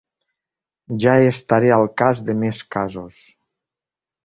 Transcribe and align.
Ja 1.03 1.13
estaré 1.33 1.69
al 1.77 1.85
cas 2.03 2.25
de 2.31 2.37
més 2.41 2.65
casos. 2.79 3.23